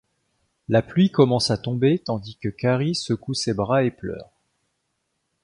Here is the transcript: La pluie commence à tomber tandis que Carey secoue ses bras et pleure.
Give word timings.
La 0.67 0.81
pluie 0.81 1.11
commence 1.11 1.51
à 1.51 1.59
tomber 1.59 1.99
tandis 1.99 2.35
que 2.37 2.49
Carey 2.49 2.95
secoue 2.95 3.35
ses 3.35 3.53
bras 3.53 3.83
et 3.83 3.91
pleure. 3.91 4.31